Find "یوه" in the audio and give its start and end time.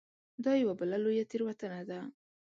0.61-0.73